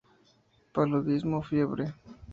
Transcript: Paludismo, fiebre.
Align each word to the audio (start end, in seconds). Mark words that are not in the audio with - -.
Paludismo, 0.73 1.43
fiebre. 1.51 1.91